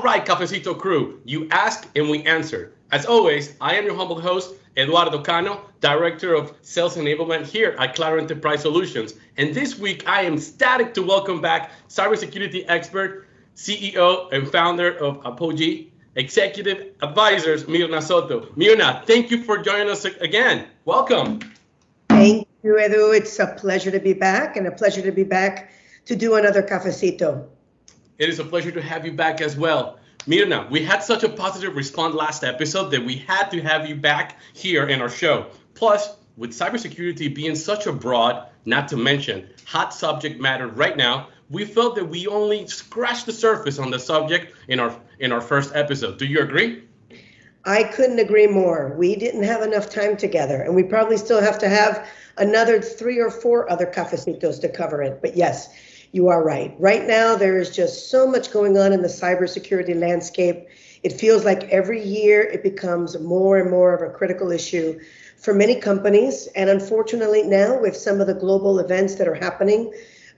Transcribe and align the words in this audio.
Cafecito 0.00 0.78
crew. 0.78 1.20
You 1.24 1.48
ask 1.50 1.88
and 1.96 2.10
we 2.10 2.22
answer. 2.24 2.72
As 2.92 3.06
always, 3.06 3.56
I 3.60 3.74
am 3.76 3.86
your 3.86 3.96
humble 3.96 4.20
host, 4.20 4.54
Eduardo 4.76 5.22
Cano, 5.22 5.62
Director 5.80 6.34
of 6.34 6.52
Sales 6.62 6.96
Enablement 6.96 7.46
here 7.46 7.74
at 7.78 7.94
Claro 7.94 8.20
Enterprise 8.20 8.62
Solutions. 8.62 9.14
And 9.36 9.54
this 9.54 9.78
week, 9.78 10.06
I 10.06 10.22
am 10.22 10.34
ecstatic 10.34 10.94
to 10.94 11.02
welcome 11.02 11.40
back 11.40 11.70
cybersecurity 11.88 12.64
expert, 12.68 13.26
CEO, 13.56 14.30
and 14.32 14.48
founder 14.48 14.96
of 14.98 15.24
Apogee 15.24 15.90
Executive 16.14 16.94
Advisors, 17.02 17.66
Myrna 17.66 18.02
Soto. 18.02 18.48
Myrna, 18.54 19.02
thank 19.06 19.30
you 19.30 19.42
for 19.42 19.58
joining 19.58 19.88
us 19.88 20.04
again. 20.04 20.66
Welcome. 20.84 21.40
Thank 22.10 22.46
you, 22.62 22.74
Edu. 22.74 23.16
It's 23.16 23.38
a 23.38 23.46
pleasure 23.46 23.90
to 23.90 24.00
be 24.00 24.12
back 24.12 24.56
and 24.56 24.66
a 24.66 24.72
pleasure 24.72 25.02
to 25.02 25.12
be 25.12 25.24
back 25.24 25.70
to 26.04 26.14
do 26.14 26.34
another 26.34 26.62
cafecito. 26.62 27.46
It 28.18 28.28
is 28.28 28.38
a 28.38 28.44
pleasure 28.44 28.70
to 28.70 28.80
have 28.80 29.04
you 29.04 29.12
back 29.12 29.40
as 29.40 29.56
well. 29.56 29.98
Myrna, 30.26 30.66
we 30.70 30.82
had 30.82 31.02
such 31.02 31.22
a 31.22 31.28
positive 31.28 31.76
response 31.76 32.14
last 32.14 32.42
episode 32.44 32.90
that 32.90 33.04
we 33.04 33.16
had 33.16 33.50
to 33.50 33.60
have 33.60 33.88
you 33.88 33.94
back 33.94 34.38
here 34.54 34.88
in 34.88 35.00
our 35.00 35.10
show. 35.10 35.46
Plus, 35.74 36.16
with 36.36 36.50
cybersecurity 36.50 37.34
being 37.34 37.54
such 37.54 37.86
a 37.86 37.92
broad, 37.92 38.46
not 38.64 38.88
to 38.88 38.96
mention 38.96 39.48
hot 39.66 39.92
subject 39.92 40.40
matter 40.40 40.66
right 40.66 40.96
now, 40.96 41.28
we 41.50 41.64
felt 41.64 41.94
that 41.96 42.06
we 42.06 42.26
only 42.26 42.66
scratched 42.66 43.26
the 43.26 43.32
surface 43.32 43.78
on 43.78 43.90
the 43.90 43.98
subject 43.98 44.54
in 44.68 44.80
our 44.80 44.98
in 45.18 45.30
our 45.30 45.40
first 45.40 45.74
episode. 45.74 46.18
Do 46.18 46.26
you 46.26 46.40
agree? 46.40 46.82
I 47.64 47.84
couldn't 47.84 48.18
agree 48.18 48.46
more. 48.46 48.94
We 48.96 49.16
didn't 49.16 49.42
have 49.42 49.62
enough 49.62 49.90
time 49.90 50.16
together, 50.16 50.62
and 50.62 50.74
we 50.74 50.82
probably 50.82 51.16
still 51.16 51.40
have 51.40 51.58
to 51.58 51.68
have 51.68 52.08
another 52.36 52.80
three 52.80 53.18
or 53.18 53.30
four 53.30 53.70
other 53.70 53.86
cafecitos 53.86 54.60
to 54.60 54.68
cover 54.68 55.02
it. 55.02 55.20
But 55.20 55.36
yes, 55.36 55.68
you 56.12 56.28
are 56.28 56.42
right. 56.42 56.74
Right 56.78 57.06
now, 57.06 57.36
there 57.36 57.58
is 57.58 57.70
just 57.70 58.10
so 58.10 58.26
much 58.26 58.52
going 58.52 58.78
on 58.78 58.92
in 58.92 59.02
the 59.02 59.08
cybersecurity 59.08 59.98
landscape. 59.98 60.66
It 61.02 61.12
feels 61.12 61.44
like 61.44 61.64
every 61.64 62.02
year 62.02 62.42
it 62.42 62.62
becomes 62.62 63.18
more 63.18 63.58
and 63.58 63.70
more 63.70 63.94
of 63.94 64.02
a 64.02 64.12
critical 64.12 64.50
issue 64.50 64.98
for 65.36 65.54
many 65.54 65.76
companies. 65.76 66.48
And 66.56 66.70
unfortunately, 66.70 67.42
now 67.42 67.78
with 67.80 67.96
some 67.96 68.20
of 68.20 68.26
the 68.26 68.34
global 68.34 68.78
events 68.78 69.16
that 69.16 69.28
are 69.28 69.34
happening 69.34 69.92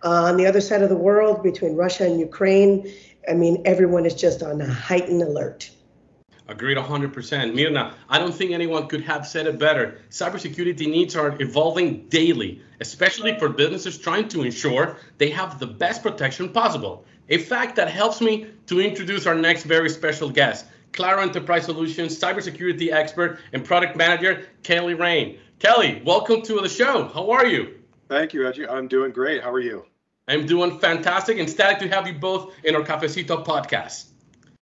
uh, 0.04 0.24
on 0.24 0.36
the 0.36 0.46
other 0.46 0.60
side 0.60 0.82
of 0.82 0.88
the 0.88 0.96
world 0.96 1.42
between 1.42 1.76
Russia 1.76 2.04
and 2.04 2.18
Ukraine, 2.18 2.92
I 3.28 3.34
mean, 3.34 3.62
everyone 3.64 4.06
is 4.06 4.14
just 4.14 4.42
on 4.42 4.60
a 4.60 4.66
heightened 4.66 5.22
alert. 5.22 5.70
Agreed 6.48 6.78
100%. 6.78 7.54
Myrna, 7.54 7.94
I 8.08 8.18
don't 8.18 8.34
think 8.34 8.52
anyone 8.52 8.88
could 8.88 9.02
have 9.02 9.26
said 9.26 9.46
it 9.46 9.58
better. 9.58 10.00
Cybersecurity 10.08 10.86
needs 10.88 11.14
are 11.14 11.36
evolving 11.42 12.08
daily, 12.08 12.62
especially 12.80 13.38
for 13.38 13.50
businesses 13.50 13.98
trying 13.98 14.28
to 14.28 14.42
ensure 14.42 14.96
they 15.18 15.28
have 15.28 15.58
the 15.58 15.66
best 15.66 16.02
protection 16.02 16.48
possible. 16.48 17.04
A 17.28 17.36
fact 17.36 17.76
that 17.76 17.90
helps 17.90 18.22
me 18.22 18.46
to 18.66 18.80
introduce 18.80 19.26
our 19.26 19.34
next 19.34 19.64
very 19.64 19.90
special 19.90 20.30
guest, 20.30 20.64
Claro 20.94 21.20
Enterprise 21.20 21.66
Solutions 21.66 22.18
cybersecurity 22.18 22.90
expert 22.92 23.40
and 23.52 23.62
product 23.62 23.94
manager, 23.94 24.48
Kelly 24.62 24.94
Rain. 24.94 25.38
Kelly, 25.58 26.00
welcome 26.02 26.40
to 26.42 26.62
the 26.62 26.68
show. 26.68 27.08
How 27.08 27.30
are 27.30 27.46
you? 27.46 27.74
Thank 28.08 28.32
you, 28.32 28.48
Edgy. 28.48 28.66
I'm 28.66 28.88
doing 28.88 29.12
great. 29.12 29.42
How 29.42 29.52
are 29.52 29.60
you? 29.60 29.84
I'm 30.26 30.46
doing 30.46 30.78
fantastic 30.78 31.38
and 31.38 31.46
ecstatic 31.46 31.78
to 31.80 31.88
have 31.88 32.06
you 32.06 32.14
both 32.14 32.54
in 32.64 32.74
our 32.74 32.82
Cafecito 32.82 33.44
podcast. 33.44 34.06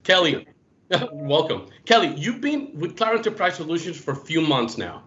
Kelly, 0.04 0.46
Welcome. 1.12 1.66
Kelly, 1.84 2.14
you've 2.16 2.40
been 2.40 2.70
with 2.74 2.96
Claro 2.96 3.16
Enterprise 3.16 3.54
Solutions 3.54 3.96
for 3.96 4.10
a 4.10 4.16
few 4.16 4.40
months 4.40 4.76
now, 4.76 5.04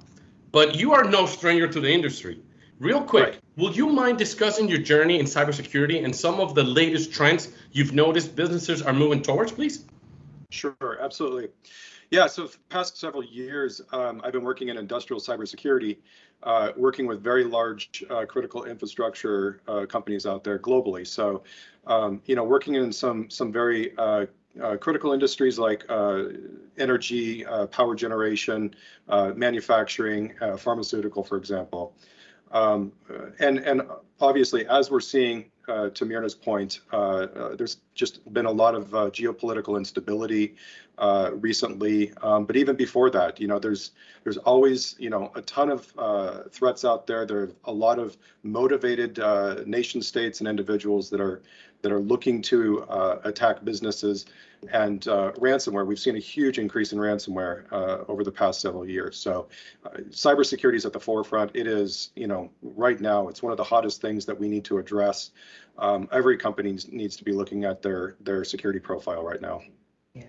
but 0.54 0.76
you 0.76 0.94
are 0.94 1.04
no 1.04 1.26
stranger 1.26 1.68
to 1.68 1.82
the 1.82 1.92
industry. 1.92 2.40
Real 2.80 3.02
quick, 3.02 3.24
right. 3.24 3.40
would 3.58 3.76
you 3.76 3.90
mind 3.90 4.18
discussing 4.18 4.70
your 4.70 4.78
journey 4.78 5.20
in 5.20 5.26
cybersecurity 5.26 6.04
and 6.04 6.16
some 6.16 6.40
of 6.40 6.56
the 6.56 6.64
latest 6.64 7.12
trends 7.12 7.50
you've 7.74 7.94
noticed 7.94 8.34
businesses 8.34 8.82
are 8.82 8.94
moving 8.94 9.22
towards, 9.22 9.52
please? 9.52 9.84
Sure, 10.52 10.98
absolutely. 11.02 11.50
Yeah, 12.12 12.28
so 12.28 12.48
the 12.48 12.58
past 12.70 12.98
several 12.98 13.24
years, 13.24 13.82
um, 13.92 14.22
I've 14.24 14.34
been 14.34 14.44
working 14.44 14.70
in 14.70 14.78
industrial 14.78 15.20
cybersecurity, 15.20 15.98
uh, 16.44 16.72
working 16.78 17.08
with 17.08 17.22
very 17.22 17.44
large 17.44 18.06
uh, 18.10 18.26
critical 18.26 18.64
infrastructure 18.64 19.62
uh, 19.68 19.86
companies 19.86 20.26
out 20.26 20.44
there 20.46 20.60
globally. 20.60 21.06
So, 21.06 21.44
um, 21.88 22.22
you 22.26 22.36
know, 22.36 22.44
working 22.44 22.76
in 22.76 22.94
some 22.94 23.30
some 23.30 23.52
very 23.52 23.94
uh, 24.62 24.78
critical 24.78 25.14
industries 25.14 25.58
like 25.58 25.86
uh, 25.90 26.24
energy, 26.78 27.46
uh, 27.46 27.68
power 27.68 27.96
generation, 27.96 28.74
uh, 29.09 29.31
manufacturing, 29.36 30.34
uh, 30.41 30.58
pharmaceutical, 30.58 31.24
for 31.24 31.38
example. 31.38 31.96
Um, 32.52 32.92
and, 33.40 33.59
and 33.59 33.81
obviously, 34.24 34.66
as 34.68 34.90
we're 34.90 35.00
seeing, 35.00 35.46
to 35.68 36.06
Myrna's 36.06 36.36
point, 36.36 36.82
there's 36.92 37.78
just 37.94 38.34
been 38.34 38.46
a 38.46 38.52
lot 38.52 38.76
of 38.76 38.90
geopolitical 39.14 39.78
instability 39.78 40.56
recently. 41.32 42.12
Um, 42.22 42.46
but 42.46 42.58
even 42.58 42.76
before 42.76 43.10
that, 43.12 43.40
you 43.40 43.48
know, 43.48 43.60
there's 43.60 43.92
there's 44.24 44.38
always 44.38 44.96
you 45.00 45.10
know 45.10 45.32
a 45.36 45.42
ton 45.42 45.70
of 45.70 45.86
threats 46.52 46.84
out 46.84 47.08
there. 47.08 47.26
There 47.26 47.44
are 47.44 47.52
a 47.64 47.72
lot 47.72 47.98
of 47.98 48.18
motivated 48.44 49.20
nation 49.66 50.02
states 50.02 50.40
and 50.40 50.50
individuals 50.50 51.10
that 51.12 51.22
are 51.22 51.42
that 51.84 51.92
are 51.92 52.00
looking 52.00 52.42
to 52.42 52.82
uh, 52.84 53.20
attack 53.24 53.64
businesses. 53.64 54.26
And 54.72 55.06
uh, 55.10 55.34
ransomware, 55.34 55.86
we've 55.86 56.00
seen 56.00 56.16
a 56.16 56.20
huge 56.20 56.58
increase 56.58 56.94
in 56.94 56.98
ransomware 56.98 57.72
uh, 57.72 58.06
over 58.08 58.24
the 58.24 58.32
past 58.32 58.62
several 58.62 58.88
years. 58.88 59.18
So 59.18 59.50
uh, 59.86 59.90
cybersecurity 60.10 60.76
is 60.76 60.86
at 60.86 60.94
the 60.94 61.02
forefront. 61.02 61.52
It 61.54 61.68
is, 61.68 62.12
you 62.16 62.28
know, 62.28 62.50
right 62.62 63.00
now, 63.00 63.28
it's 63.28 63.44
one 63.44 63.52
of 63.52 63.58
the 63.58 63.66
hottest 63.66 64.02
things 64.02 64.12
that 64.25 64.40
we 64.40 64.47
need 64.47 64.66
to 64.66 64.78
address. 64.78 65.31
Um, 65.78 66.07
every 66.12 66.38
company 66.38 66.78
needs 66.91 67.16
to 67.16 67.24
be 67.24 67.31
looking 67.31 67.63
at 67.66 67.81
their, 67.81 68.16
their 68.22 68.44
security 68.44 68.79
profile 68.79 69.24
right 69.24 69.41
now. 69.41 69.62
Yeah. 70.13 70.24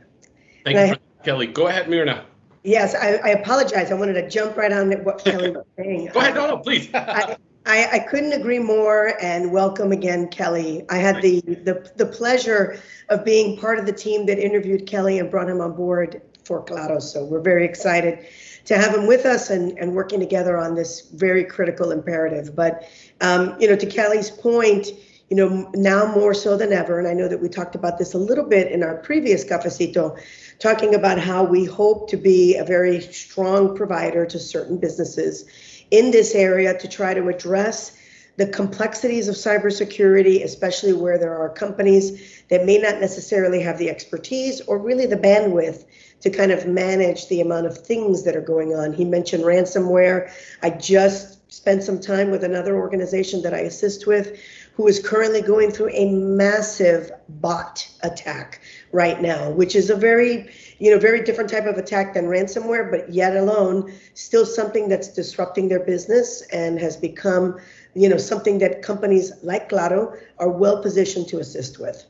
Thank 0.65 0.91
you, 0.91 0.97
Kelly. 1.23 1.47
Go 1.47 1.67
ahead, 1.67 1.89
Myrna. 1.89 2.25
Yes, 2.63 2.95
I, 2.95 3.17
I, 3.17 3.29
apologize. 3.31 3.91
I 3.91 3.95
wanted 3.95 4.15
to 4.15 4.29
jump 4.29 4.57
right 4.57 4.73
on 4.73 4.91
what 5.05 5.23
Kelly 5.23 5.51
was 5.51 5.67
saying. 5.77 6.11
Go 6.15 6.21
ahead, 6.21 6.35
no, 6.35 6.47
no, 6.47 6.57
please. 6.57 6.89
I, 6.95 7.37
I, 7.67 7.89
I, 7.93 7.99
couldn't 7.99 8.33
agree 8.33 8.59
more 8.59 9.15
and 9.23 9.51
welcome 9.51 9.91
again 9.91 10.29
kelly 10.29 10.85
i 10.91 10.99
had 10.99 11.23
the, 11.23 11.41
the 11.41 11.91
the 11.97 12.05
pleasure 12.05 12.79
of 13.09 13.25
being 13.25 13.57
part 13.57 13.79
of 13.79 13.87
the 13.87 13.93
team 13.93 14.27
that 14.27 14.39
interviewed 14.39 14.87
kelly 14.87 15.19
and 15.19 15.31
brought 15.31 15.49
him 15.49 15.63
on 15.63 15.75
board 15.75 16.21
for 16.45 16.63
claro 16.63 16.99
so 16.99 17.25
we're 17.25 17.41
very 17.41 17.65
excited 17.65 18.27
to 18.65 18.77
have 18.77 18.95
him 18.95 19.07
with 19.07 19.27
us 19.27 19.51
and, 19.51 19.79
and 19.79 19.95
working 19.95 20.21
together 20.21 20.57
on 20.57 20.75
this 20.75 21.03
very 21.11 21.45
critical 21.45 21.91
imperative. 21.91 22.57
But 22.57 22.89
um, 23.21 23.57
you 23.61 23.69
know 23.69 23.77
to 23.77 23.87
kelly's 23.87 24.31
point 24.31 24.89
you 25.31 25.37
know 25.37 25.71
now 25.75 26.07
more 26.15 26.35
so 26.35 26.57
than 26.57 26.73
ever 26.73 26.99
and 26.99 27.09
i 27.09 27.13
know 27.13 27.29
that 27.29 27.41
we 27.41 27.49
talked 27.49 27.75
about 27.75 27.99
this 27.99 28.15
a 28.15 28.19
little 28.19 28.45
bit 28.45 28.71
in 28.71 28.83
our 28.83 28.97
previous 28.97 29.45
cafecito 29.45 30.19
talking 30.59 30.95
about 30.95 31.19
how 31.19 31.45
we 31.45 31.65
hope 31.65 32.09
to 32.11 32.17
be 32.17 32.57
a 32.57 32.65
very 32.65 33.01
strong 33.01 33.75
provider 33.77 34.27
to 34.27 34.39
certain 34.39 34.79
businesses 34.79 35.45
in 35.91 36.11
this 36.11 36.35
area 36.35 36.77
to 36.79 36.89
try 36.89 37.15
to 37.15 37.29
address 37.29 37.97
the 38.37 38.47
complexities 38.47 39.29
of 39.29 39.37
cybersecurity, 39.37 40.43
especially 40.43 40.93
where 40.93 41.19
there 41.19 41.37
are 41.37 41.49
companies 41.49 42.43
that 42.49 42.67
may 42.67 42.79
not 42.79 43.01
necessarily 43.01 43.61
have 43.61 43.79
the 43.79 43.89
expertise 43.89 44.61
or 44.63 44.79
really 44.79 45.07
the 45.07 45.17
bandwidth 45.17 45.85
to 46.21 46.31
kind 46.31 46.51
of 46.51 46.67
manage 46.67 47.29
the 47.29 47.41
amount 47.41 47.67
of 47.67 47.79
things 47.79 48.25
that 48.25 48.35
are 48.35 48.41
going 48.41 48.75
on. 48.75 48.93
He 48.93 49.05
mentioned 49.05 49.45
ransomware. 49.45 50.33
I 50.63 50.71
just 50.71 51.53
spent 51.53 51.83
some 51.83 52.01
time 52.01 52.31
with 52.31 52.43
another 52.43 52.77
organization 52.77 53.43
that 53.43 53.55
I 53.55 53.61
assist 53.61 54.07
with 54.07 54.39
who 54.75 54.89
is 54.89 54.99
currently 54.99 55.41
going 55.41 55.71
through 55.71 55.91
a 55.91 56.11
massive 56.11 57.11
bot 57.29 57.89
attack 58.03 58.61
right 58.93 59.23
now, 59.23 59.51
which 59.51 59.77
is 59.77 59.89
a 59.89 59.95
very, 59.95 60.51
you 60.79 60.91
know, 60.91 60.99
very 60.99 61.23
different 61.23 61.49
type 61.49 61.67
of 61.67 61.79
attack 61.79 62.15
than 62.15 62.25
ransomware, 62.25 62.91
but 62.91 63.13
yet 63.13 63.37
alone 63.37 63.93
still 64.15 64.45
something 64.45 64.89
that's 64.89 65.09
disrupting 65.09 65.69
their 65.69 65.81
business 65.81 66.43
and 66.53 66.81
has 66.81 66.97
become, 66.97 67.59
you 67.95 68.09
know, 68.09 68.17
something 68.17 68.59
that 68.59 68.83
companies 68.83 69.33
like 69.43 69.69
Claro 69.69 70.17
are 70.39 70.51
well 70.51 70.83
positioned 70.83 71.29
to 71.29 71.39
assist 71.39 71.79
with. 71.79 72.05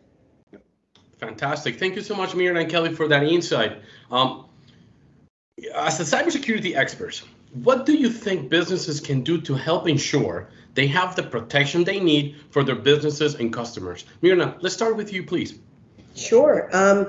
Fantastic. 1.18 1.78
Thank 1.78 1.96
you 1.96 2.02
so 2.02 2.14
much, 2.14 2.34
Myrna 2.34 2.60
and 2.60 2.70
Kelly, 2.70 2.94
for 2.94 3.08
that 3.08 3.24
insight. 3.24 3.82
Um, 4.10 4.46
as 5.74 6.00
a 6.00 6.16
cybersecurity 6.16 6.76
experts, 6.76 7.24
what 7.54 7.86
do 7.86 7.94
you 7.94 8.10
think 8.10 8.50
businesses 8.50 9.00
can 9.00 9.22
do 9.22 9.40
to 9.42 9.54
help 9.54 9.88
ensure 9.88 10.48
they 10.74 10.88
have 10.88 11.14
the 11.14 11.22
protection 11.22 11.84
they 11.84 12.00
need 12.00 12.36
for 12.50 12.64
their 12.64 12.74
businesses 12.74 13.36
and 13.36 13.52
customers? 13.52 14.04
Myrna, 14.22 14.56
let's 14.60 14.74
start 14.74 14.96
with 14.96 15.12
you, 15.12 15.22
please. 15.22 15.58
Sure. 16.16 16.68
Um, 16.72 17.08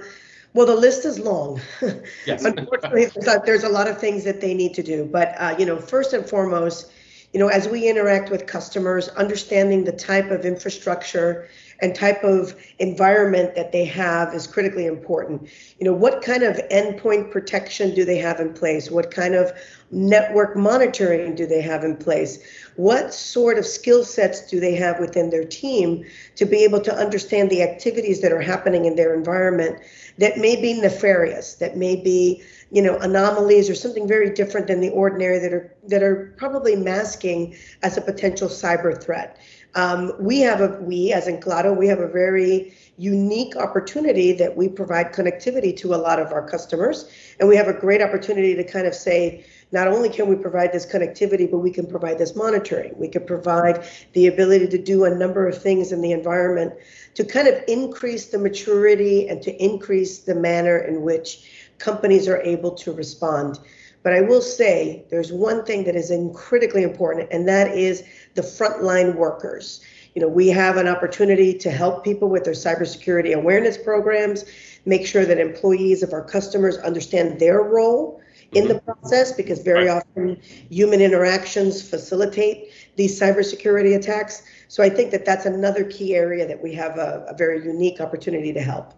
well, 0.54 0.66
the 0.66 0.76
list 0.76 1.06
is 1.06 1.20
long. 1.20 1.60
Yes. 2.26 2.46
Unfortunately, 2.46 3.08
there's 3.46 3.64
a 3.64 3.70
lot 3.70 3.88
of 3.88 4.00
things 4.00 4.24
that 4.24 4.40
they 4.40 4.54
need 4.54 4.74
to 4.76 4.84
do. 4.84 5.06
But 5.06 5.36
uh, 5.38 5.56
you 5.60 5.66
know, 5.66 5.78
first 5.78 6.14
and 6.14 6.26
foremost, 6.26 6.92
you 7.34 7.40
know, 7.40 7.48
as 7.48 7.68
we 7.68 7.90
interact 7.90 8.32
with 8.32 8.48
customers, 8.48 9.10
understanding 9.10 9.84
the 9.84 9.92
type 9.92 10.32
of 10.32 10.46
infrastructure 10.46 11.50
and 11.82 11.94
type 11.94 12.24
of 12.24 12.56
environment 12.80 13.56
that 13.56 13.72
they 13.72 13.86
have 13.86 14.34
is 14.34 14.48
critically 14.48 14.86
important. 14.86 15.50
You 15.80 15.86
know, 15.86 15.94
what 15.94 16.22
kind 16.22 16.44
of 16.44 16.56
endpoint 16.72 17.32
protection 17.32 17.94
do 17.94 18.06
they 18.06 18.18
have 18.18 18.40
in 18.40 18.54
place? 18.54 18.90
What 18.90 19.12
kind 19.12 19.36
of 19.36 19.52
network 19.92 20.56
monitoring 20.56 21.36
do 21.36 21.46
they 21.46 21.62
have 21.62 21.84
in 21.84 21.98
place? 21.98 22.40
What 22.76 23.14
sort 23.14 23.58
of 23.58 23.66
skill 23.66 24.04
sets 24.04 24.50
do 24.50 24.60
they 24.60 24.76
have 24.76 25.00
within 25.00 25.30
their 25.30 25.46
team 25.46 26.06
to 26.36 26.46
be 26.46 26.64
able 26.64 26.82
to 26.82 26.96
understand 26.96 27.50
the 27.50 27.64
activities 27.64 28.22
that 28.22 28.32
are 28.32 28.42
happening 28.42 28.86
in 28.86 28.96
their 28.96 29.14
environment 29.14 29.80
that 30.18 30.38
may 30.38 30.60
be 30.60 30.74
nefarious, 30.80 31.56
that 31.56 31.78
may 31.78 31.96
be, 31.96 32.44
you 32.72 32.82
know, 32.82 32.98
anomalies 32.98 33.70
or 33.70 33.76
something 33.76 34.08
very 34.08 34.30
different 34.34 34.68
than 34.68 34.82
the 34.82 34.90
ordinary 34.90 35.40
that 35.40 35.54
are 35.54 35.76
that 35.88 36.04
are 36.04 36.34
probably 36.38 36.76
masking 36.76 37.56
as 37.84 37.98
a 37.98 38.02
potential 38.02 38.48
cyber 38.48 39.02
threat. 39.02 39.38
Um, 39.76 40.14
we 40.20 40.40
have 40.40 40.62
a 40.62 40.80
we 40.82 41.12
as 41.12 41.28
in 41.28 41.42
Claro, 41.42 41.74
we 41.74 41.88
have 41.88 42.00
a 42.00 42.08
very 42.08 42.74
unique 42.98 43.58
opportunity 43.58 44.32
that 44.32 44.56
we 44.56 44.70
provide 44.70 45.12
connectivity 45.12 45.76
to 45.78 45.94
a 45.94 45.98
lot 45.98 46.20
of 46.20 46.32
our 46.32 46.48
customers, 46.48 47.10
and 47.40 47.50
we 47.50 47.58
have 47.58 47.68
a 47.68 47.74
great 47.74 48.02
opportunity 48.02 48.56
to 48.56 48.64
kind 48.64 48.88
of 48.88 48.96
say 48.96 49.46
not 49.72 49.90
only 49.90 50.10
can 50.10 50.28
we 50.28 50.36
provide 50.36 50.72
this 50.72 50.86
connectivity, 50.86 51.50
but 51.50 51.58
we 51.58 51.72
can 51.72 51.86
provide 51.86 52.18
this 52.18 52.36
monitoring. 52.36 52.98
We 52.98 53.10
can 53.10 53.26
provide 53.26 53.84
the 54.14 54.28
ability 54.28 54.68
to 54.68 54.78
do 54.78 55.04
a 55.04 55.14
number 55.14 55.48
of 55.48 55.62
things 55.62 55.92
in 55.92 56.02
the 56.02 56.14
environment 56.14 56.74
to 57.16 57.26
kind 57.26 57.48
of 57.48 57.62
increase 57.68 58.28
the 58.28 58.38
maturity 58.38 59.28
and 59.28 59.42
to 59.42 59.52
increase 59.62 60.20
the 60.20 60.36
manner 60.36 60.78
in 60.78 61.02
which 61.02 61.65
companies 61.78 62.28
are 62.28 62.42
able 62.42 62.72
to 62.72 62.92
respond. 62.92 63.60
But 64.04 64.14
I 64.14 64.22
will 64.22 64.42
say 64.42 65.04
there's 65.10 65.32
one 65.32 65.66
thing 65.66 65.84
that 65.86 65.96
is 65.96 66.12
critically 66.36 66.84
important, 66.84 67.28
and 67.32 67.48
that 67.48 67.76
is 67.76 68.04
the 68.36 68.44
frontline 68.44 69.16
workers. 69.16 69.82
You 70.14 70.22
know, 70.22 70.28
we 70.28 70.48
have 70.50 70.78
an 70.78 70.88
opportunity 70.88 71.58
to 71.58 71.72
help 71.72 72.04
people 72.04 72.30
with 72.30 72.44
their 72.44 72.54
cybersecurity 72.54 73.34
awareness 73.34 73.78
programs, 73.78 74.46
make 74.86 75.08
sure 75.08 75.26
that 75.26 75.40
employees 75.40 76.04
of 76.04 76.14
our 76.14 76.24
customers 76.24 76.78
understand 76.78 77.40
their 77.40 77.62
role 77.64 78.22
in 78.54 78.68
the 78.68 78.76
mm-hmm. 78.76 78.92
process 78.92 79.32
because 79.32 79.60
very 79.60 79.90
often 79.90 80.40
human 80.70 81.02
interactions 81.02 81.82
facilitate 81.82 82.72
these 82.96 83.20
cybersecurity 83.20 83.96
attacks. 83.96 84.44
So 84.68 84.84
I 84.84 84.90
think 84.90 85.12
that 85.12 85.26
that's 85.26 85.46
another 85.46 85.84
key 85.84 86.16
area 86.16 86.48
that 86.48 86.62
we 86.62 86.74
have 86.76 86.98
a, 86.98 87.26
a 87.28 87.36
very 87.36 87.64
unique 87.64 88.00
opportunity 88.00 88.54
to 88.54 88.62
help. 88.62 88.94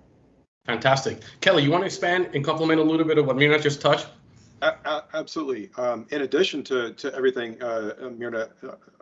Fantastic. 0.68 1.22
Kelly, 1.42 1.64
you 1.64 1.72
want 1.72 1.82
to 1.82 1.86
expand 1.86 2.30
and 2.34 2.44
complement 2.44 2.80
a 2.80 2.84
little 2.84 3.06
bit 3.06 3.18
of 3.18 3.26
what 3.26 3.38
Myrna 3.38 3.60
just 3.60 3.82
touched? 3.82 4.08
absolutely. 5.14 5.70
Um, 5.78 6.08
in 6.10 6.24
addition 6.24 6.64
to, 6.66 6.94
to 6.94 7.14
everything 7.16 7.62
uh, 7.62 8.10
Myrna 8.18 8.50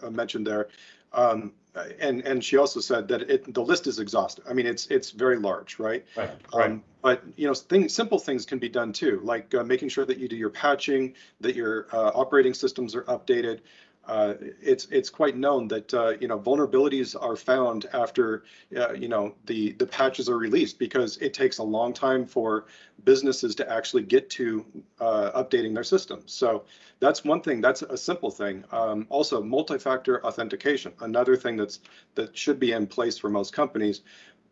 uh, 0.04 0.10
mentioned 0.10 0.46
there, 0.46 0.68
um, 1.14 1.54
and 2.00 2.22
and 2.22 2.44
she 2.44 2.58
also 2.58 2.80
said 2.80 3.08
that 3.08 3.22
it, 3.24 3.54
the 3.54 3.64
list 3.64 3.88
is 3.88 4.00
exhaustive. 4.00 4.46
I 4.50 4.54
mean, 4.54 4.66
it's 4.66 4.88
it's 4.88 5.12
very 5.12 5.38
large, 5.38 5.80
right? 5.80 6.06
Right. 6.16 6.30
right. 6.54 6.72
Um, 6.72 6.84
but 7.02 7.24
you 7.36 7.48
know, 7.48 7.54
things 7.54 7.94
simple 7.94 8.20
things 8.20 8.46
can 8.46 8.60
be 8.60 8.70
done 8.70 8.94
too, 8.94 9.20
like 9.24 9.54
uh, 9.56 9.64
making 9.64 9.90
sure 9.90 10.06
that 10.06 10.18
you 10.18 10.28
do 10.28 10.36
your 10.36 10.50
patching, 10.50 11.14
that 11.42 11.56
your 11.56 11.88
uh, 11.94 12.12
operating 12.14 12.54
systems 12.54 12.96
are 12.96 13.04
updated, 13.04 13.60
uh, 14.08 14.36
it's 14.62 14.86
it's 14.92 15.10
quite 15.10 15.36
known 15.36 15.68
that 15.68 15.94
uh, 15.94 16.14
you 16.20 16.28
know 16.28 16.38
vulnerabilities 16.38 17.16
are 17.20 17.36
found 17.36 17.88
after 17.94 18.44
uh, 18.78 18.94
you 18.94 19.08
know 19.08 19.34
the 19.46 19.72
the 19.74 19.86
patches 19.86 20.30
are 20.30 20.38
released 20.38 20.78
because 20.78 21.18
it 21.18 21.34
takes 21.34 21.58
a 21.58 21.64
long 21.64 21.92
time 21.92 22.26
for 22.26 22.66
businesses 23.04 23.56
to 23.56 23.72
actually 23.72 24.04
get 24.04 24.30
to 24.30 24.66
uh, 25.00 25.44
updating 25.44 25.74
their 25.74 25.84
systems. 25.84 26.32
So 26.34 26.66
that's 27.00 27.26
one 27.26 27.42
thing. 27.42 27.62
That's 27.62 27.82
a 27.82 27.98
simple 27.98 28.30
thing. 28.30 28.64
Um, 28.72 29.08
also, 29.10 29.42
multi-factor 29.42 30.24
authentication, 30.26 30.94
another 31.02 31.36
thing 31.36 31.58
that's 31.58 31.80
that 32.14 32.38
should 32.38 32.60
be 32.60 32.74
in 32.74 32.88
place 32.88 33.18
for 33.18 33.30
most 33.30 33.54
companies. 33.54 34.02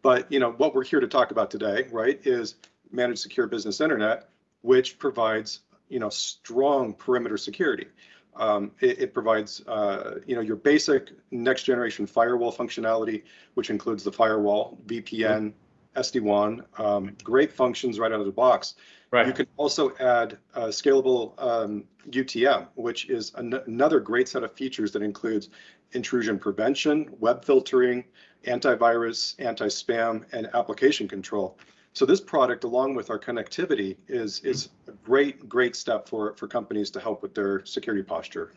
But 0.01 0.31
you 0.31 0.39
know 0.39 0.51
what 0.51 0.73
we're 0.73 0.83
here 0.83 0.99
to 0.99 1.07
talk 1.07 1.31
about 1.31 1.51
today, 1.51 1.87
right, 1.91 2.19
is 2.25 2.55
managed 2.91 3.19
secure 3.19 3.47
business 3.47 3.81
internet, 3.81 4.29
which 4.61 4.97
provides 4.97 5.59
you 5.89 5.99
know 5.99 6.09
strong 6.09 6.93
perimeter 6.93 7.37
security. 7.37 7.85
Um, 8.35 8.71
it, 8.79 8.99
it, 8.99 9.13
provides, 9.13 9.61
uh, 9.67 10.19
you 10.25 10.35
know, 10.35 10.41
your 10.41 10.55
basic 10.55 11.11
next 11.31 11.63
generation 11.63 12.07
firewall 12.07 12.51
functionality, 12.51 13.23
which 13.53 13.69
includes 13.69 14.03
the 14.03 14.11
firewall, 14.11 14.79
VPN, 14.87 15.53
SD-WAN, 15.95 16.63
um, 16.77 17.15
great 17.23 17.51
functions 17.51 17.99
right 17.99 18.11
out 18.11 18.19
of 18.19 18.25
the 18.25 18.31
box. 18.31 18.75
Right. 19.11 19.27
You 19.27 19.33
can 19.33 19.45
also 19.57 19.95
add 19.97 20.39
uh, 20.55 20.67
scalable 20.67 21.33
um, 21.37 21.83
UTM, 22.09 22.67
which 22.73 23.09
is 23.09 23.31
an 23.35 23.53
another 23.67 23.99
great 23.99 24.27
set 24.27 24.43
of 24.43 24.51
features 24.53 24.91
that 24.93 25.03
includes 25.03 25.49
intrusion 25.91 26.39
prevention, 26.39 27.09
web 27.19 27.45
filtering, 27.45 28.05
antivirus, 28.47 29.35
anti-spam, 29.37 30.23
and 30.33 30.49
application 30.55 31.07
control. 31.07 31.59
So 31.93 32.07
this 32.07 32.19
product, 32.19 32.63
along 32.63 32.95
with 32.95 33.11
our 33.11 33.19
connectivity, 33.19 33.97
is 34.07 34.39
is 34.39 34.69
great 35.03 35.47
great 35.47 35.75
step 35.75 36.07
for 36.07 36.35
for 36.35 36.47
companies 36.47 36.91
to 36.91 36.99
help 36.99 37.21
with 37.21 37.33
their 37.35 37.65
security 37.65 38.03
posture. 38.03 38.51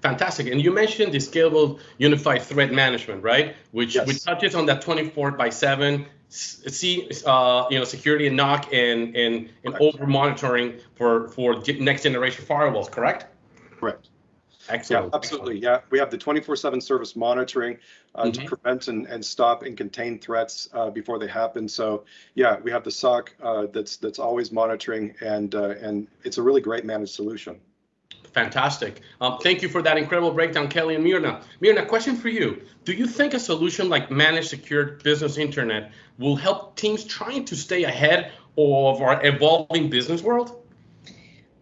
Fantastic. 0.00 0.48
And 0.48 0.60
you 0.60 0.72
mentioned 0.72 1.12
the 1.12 1.18
scalable 1.18 1.78
unified 1.98 2.42
threat 2.42 2.72
management, 2.72 3.22
right? 3.22 3.54
Which 3.72 3.94
yes. 3.94 4.06
which 4.06 4.24
touches 4.24 4.54
on 4.54 4.66
that 4.66 4.82
24 4.82 5.32
by 5.32 5.50
7 5.50 6.06
see 6.28 7.08
uh, 7.24 7.66
you 7.70 7.78
know 7.78 7.84
security 7.84 8.26
and 8.26 8.38
NOC 8.38 8.72
and 8.72 9.16
and 9.16 9.50
and 9.64 9.74
over 9.76 10.06
monitoring 10.06 10.80
for 10.96 11.28
for 11.28 11.62
next 11.78 12.02
generation 12.02 12.44
firewalls, 12.44 12.90
correct? 12.90 13.26
Correct. 13.78 14.08
Excellent. 14.68 15.06
Yeah, 15.06 15.16
absolutely. 15.16 15.58
Yeah, 15.58 15.80
we 15.90 15.98
have 15.98 16.10
the 16.10 16.18
24/7 16.18 16.82
service 16.82 17.16
monitoring 17.16 17.78
uh, 18.14 18.24
mm-hmm. 18.24 18.32
to 18.32 18.46
prevent 18.46 18.88
and, 18.88 19.06
and 19.06 19.24
stop 19.24 19.62
and 19.62 19.76
contain 19.76 20.18
threats 20.18 20.68
uh, 20.72 20.90
before 20.90 21.18
they 21.18 21.28
happen. 21.28 21.68
So 21.68 22.04
yeah, 22.34 22.58
we 22.60 22.70
have 22.70 22.84
the 22.84 22.90
SOC 22.90 23.34
uh, 23.42 23.66
that's 23.72 23.96
that's 23.96 24.18
always 24.18 24.52
monitoring, 24.52 25.14
and 25.20 25.54
uh, 25.54 25.70
and 25.80 26.08
it's 26.24 26.38
a 26.38 26.42
really 26.42 26.60
great 26.60 26.84
managed 26.84 27.14
solution. 27.14 27.60
Fantastic. 28.32 29.00
Um, 29.22 29.38
thank 29.38 29.62
you 29.62 29.68
for 29.68 29.80
that 29.80 29.96
incredible 29.96 30.30
breakdown, 30.30 30.68
Kelly 30.68 30.94
and 30.94 31.02
Myrna. 31.02 31.40
Myrna, 31.60 31.86
question 31.86 32.16
for 32.16 32.28
you. 32.28 32.60
Do 32.84 32.92
you 32.92 33.06
think 33.06 33.32
a 33.32 33.40
solution 33.40 33.88
like 33.88 34.10
managed 34.10 34.48
secured 34.48 35.02
business 35.02 35.38
internet 35.38 35.90
will 36.18 36.36
help 36.36 36.76
teams 36.76 37.02
trying 37.04 37.46
to 37.46 37.56
stay 37.56 37.84
ahead 37.84 38.32
of 38.58 39.00
our 39.00 39.24
evolving 39.24 39.88
business 39.88 40.22
world? 40.22 40.62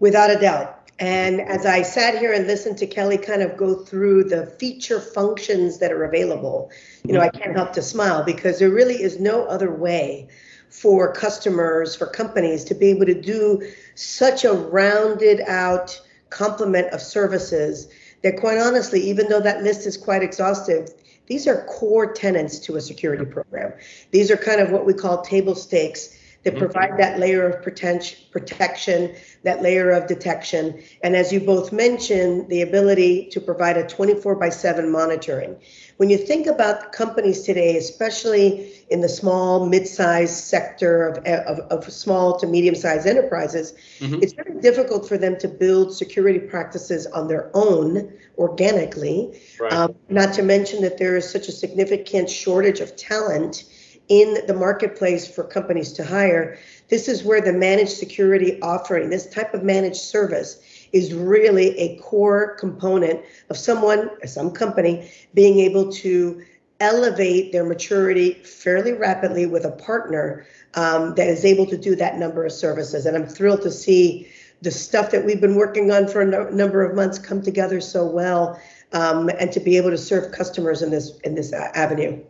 Without 0.01 0.31
a 0.31 0.41
doubt. 0.41 0.84
And 0.99 1.41
as 1.41 1.67
I 1.67 1.83
sat 1.83 2.19
here 2.19 2.33
and 2.33 2.47
listened 2.47 2.79
to 2.79 2.87
Kelly 2.87 3.19
kind 3.19 3.43
of 3.43 3.57
go 3.57 3.75
through 3.75 4.25
the 4.25 4.47
feature 4.47 5.01
functions 5.01 5.79
that 5.79 5.91
are 5.91 6.05
available, 6.05 6.71
you 7.05 7.13
know, 7.13 7.21
I 7.21 7.31
can't 7.31 7.57
help 7.57 7.73
to 7.73 7.83
smile 7.83 8.23
because 8.23 8.59
there 8.61 8.71
really 8.71 9.03
is 9.03 9.19
no 9.19 9.45
other 9.47 9.75
way 9.75 10.29
for 10.71 11.13
customers, 11.13 11.97
for 11.97 12.07
companies 12.07 12.65
to 12.65 12.75
be 12.75 12.91
able 12.91 13.07
to 13.07 13.21
do 13.21 13.63
such 13.95 14.45
a 14.45 14.53
rounded 14.53 15.41
out 15.47 16.01
complement 16.31 16.89
of 16.93 17.01
services 17.01 17.89
that 18.23 18.39
quite 18.39 18.59
honestly, 18.59 19.01
even 19.01 19.29
though 19.29 19.41
that 19.41 19.63
list 19.63 19.87
is 19.87 19.97
quite 19.97 20.23
exhaustive, 20.23 20.89
these 21.27 21.47
are 21.47 21.65
core 21.67 22.13
tenants 22.13 22.59
to 22.59 22.77
a 22.77 22.81
security 22.81 23.25
program. 23.25 23.73
These 24.11 24.31
are 24.31 24.37
kind 24.37 24.61
of 24.61 24.71
what 24.71 24.87
we 24.87 24.95
call 24.95 25.23
table 25.23 25.55
stakes 25.55 26.17
that 26.45 26.51
mm-hmm. 26.51 26.59
provide 26.59 26.99
that 26.99 27.19
layer 27.19 27.49
of 27.49 27.63
protection, 27.63 29.15
that 29.43 29.63
layer 29.63 29.91
of 29.91 30.07
detection. 30.07 30.83
And 31.03 31.17
as 31.17 31.33
you 31.33 31.41
both 31.41 31.73
mentioned, 31.73 32.49
the 32.49 32.63
ability 32.63 33.29
to 33.31 33.41
provide 33.41 33.77
a 33.77 33.87
24 33.87 34.37
by 34.37 34.51
7 34.51 34.91
monitoring. 34.91 35.57
When 35.97 36.11
you 36.11 36.19
think 36.19 36.47
about 36.47 36.93
companies 36.93 37.43
today, 37.43 37.77
especially 37.77 38.73
in 38.91 39.01
the 39.01 39.09
small, 39.09 39.67
mid-sized 39.67 40.35
sector 40.35 41.09
of, 41.09 41.19
of, 41.25 41.59
of 41.71 41.93
small 41.93 42.39
to 42.41 42.47
medium-sized 42.47 43.07
enterprises, 43.07 43.73
mm-hmm. 44.01 44.21
it's 44.23 44.33
very 44.33 44.61
difficult 44.61 45.09
for 45.09 45.17
them 45.17 45.39
to 45.39 45.49
build 45.49 45.95
security 45.95 46.41
practices 46.41 47.07
on 47.07 47.29
their 47.29 47.51
own 47.55 48.13
organically. 48.37 49.41
Right. 49.59 49.73
Um, 49.73 49.95
not 50.09 50.35
to 50.35 50.43
mention 50.43 50.83
that 50.83 50.99
there 50.99 51.17
is 51.17 51.31
such 51.31 51.49
a 51.49 51.53
significant 51.53 52.29
shortage 52.29 52.81
of 52.81 52.97
talent 52.97 53.65
in 54.09 54.39
the 54.47 54.55
marketplace 54.55 55.27
for 55.27 55.45
companies 55.45 55.93
to 55.93 56.05
hire. 56.05 56.59
This 56.89 57.09
is 57.09 57.25
where 57.25 57.41
the 57.41 57.53
managed 57.53 57.93
security 57.93 58.61
offering, 58.61 59.11
this 59.11 59.27
type 59.29 59.55
of 59.55 59.63
managed 59.63 59.97
service, 59.97 60.61
is 60.93 61.15
really 61.15 61.79
a 61.79 61.97
core 61.99 62.55
component 62.57 63.21
of 63.51 63.57
someone, 63.57 64.11
some 64.27 64.51
company, 64.51 65.11
being 65.33 65.59
able 65.59 65.91
to 65.93 66.43
elevate 66.81 67.53
their 67.53 67.65
maturity 67.65 68.35
fairly 68.45 68.93
rapidly 68.93 69.47
with 69.47 69.65
a 69.65 69.71
partner 69.71 70.47
um, 70.75 71.15
that 71.15 71.29
is 71.29 71.45
able 71.45 71.67
to 71.67 71.79
do 71.79 71.95
that 71.97 72.19
number 72.19 72.45
of 72.45 72.53
services. 72.53 73.07
And 73.07 73.17
I'm 73.17 73.27
thrilled 73.27 73.63
to 73.63 73.71
see 73.71 74.29
the 74.61 74.71
stuff 74.71 75.11
that 75.11 75.25
we've 75.25 75.41
been 75.41 75.55
working 75.55 75.91
on 75.91 76.09
for 76.09 76.23
a 76.23 76.27
no- 76.27 76.49
number 76.51 76.83
of 76.83 76.95
months 76.95 77.19
come 77.19 77.43
together 77.43 77.81
so 77.81 78.05
well, 78.07 78.61
um, 78.93 79.29
and 79.29 79.53
to 79.53 79.61
be 79.61 79.77
able 79.77 79.91
to 79.91 79.99
serve 79.99 80.33
customers 80.33 80.83
in 80.83 80.91
this 80.91 81.19
in 81.25 81.35
this 81.35 81.53
avenue. 81.53 82.23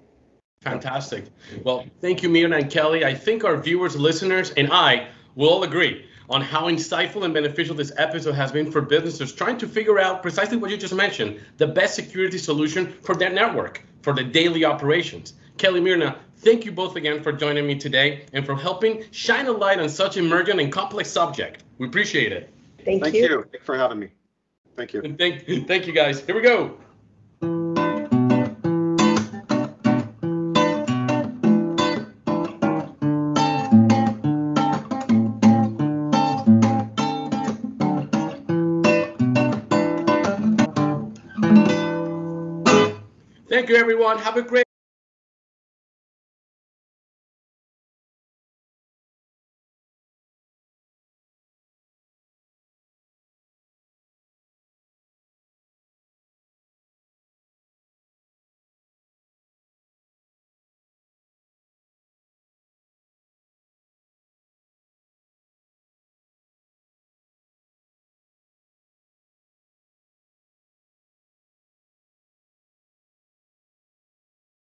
Fantastic. 0.65 1.27
Well, 1.63 1.85
thank 2.01 2.23
you, 2.23 2.29
Myrna 2.29 2.57
and 2.57 2.71
Kelly. 2.71 3.05
I 3.05 3.15
think 3.15 3.45
our 3.45 3.57
viewers, 3.57 3.97
listeners, 3.97 4.51
and 4.53 4.73
I 4.73 5.09
will 5.35 5.49
all 5.49 5.63
agree 5.63 6.07
on 6.31 6.41
how 6.41 6.65
insightful 6.69 7.25
and 7.25 7.35
beneficial 7.35 7.75
this 7.75 7.93
episode 7.97 8.35
has 8.35 8.51
been 8.51 8.71
for 8.71 8.81
businesses 8.81 9.33
trying 9.33 9.59
to 9.59 9.69
figure 9.69 9.99
out 9.99 10.23
precisely 10.23 10.57
what 10.57 10.71
you 10.71 10.77
just 10.77 10.95
mentioned 10.95 11.39
the 11.59 11.67
best 11.67 11.95
security 11.95 12.39
solution 12.39 12.93
for 13.03 13.15
their 13.15 13.31
network, 13.31 13.85
for 14.03 14.15
the 14.15 14.25
daily 14.25 14.65
operations. 14.65 15.35
Kelly 15.59 15.81
Myrna, 15.81 16.07
uh, 16.07 16.15
thank 16.39 16.65
you 16.65 16.73
both 16.73 16.97
again 16.97 17.23
for 17.23 17.33
joining 17.33 17.67
me 17.67 17.77
today 17.77 18.25
and 18.33 18.45
for 18.45 18.57
helping 18.57 19.05
shine 19.13 19.47
a 19.47 19.53
light 19.53 19.79
on 19.79 19.89
such 19.89 20.17
emergent 20.17 20.61
and 20.61 20.73
complex 20.73 21.11
subject. 21.11 21.63
We 21.79 21.87
appreciate 21.87 22.33
it. 22.33 22.53
Thank, 22.85 23.03
thank 23.03 23.15
you. 23.15 23.23
you. 23.23 23.43
Thank 23.43 23.55
you 23.55 23.61
for 23.63 23.77
having 23.77 24.01
me. 24.01 24.09
Thank 24.77 24.93
you. 24.93 25.03
And 25.03 25.17
thank, 25.17 25.47
thank 25.69 25.87
you, 25.87 25.93
guys. 25.93 26.21
Here 26.21 26.35
we 26.35 26.43
go. 26.43 26.79
Thank 43.65 43.77
you, 43.77 43.81
everyone. 43.81 44.19
Have 44.19 44.37
a 44.37 44.43
great 44.43 44.64